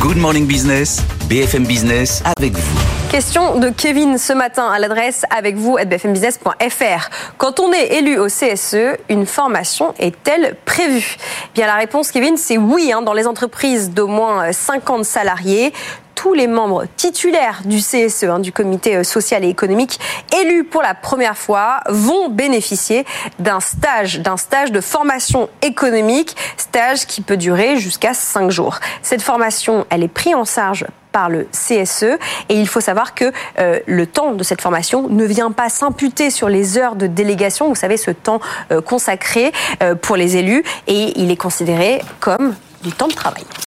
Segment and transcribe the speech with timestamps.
[0.00, 2.78] Good Morning Business, BFM Business avec vous.
[3.10, 7.10] Question de Kevin ce matin à l'adresse avec vous at bfmbusiness.fr.
[7.36, 11.16] Quand on est élu au CSE, une formation est-elle prévue?
[11.54, 15.72] Bien la réponse Kevin c'est oui hein, dans les entreprises d'au moins 50 salariés
[16.18, 20.00] tous les membres titulaires du CSE, hein, du comité euh, social et économique,
[20.36, 23.04] élus pour la première fois, vont bénéficier
[23.38, 28.80] d'un stage, d'un stage de formation économique, stage qui peut durer jusqu'à 5 jours.
[29.00, 33.30] Cette formation, elle est prise en charge par le CSE et il faut savoir que
[33.60, 37.68] euh, le temps de cette formation ne vient pas s'imputer sur les heures de délégation,
[37.68, 38.40] vous savez ce temps
[38.72, 39.52] euh, consacré
[40.02, 43.44] pour les élus et il est considéré comme du temps de travail.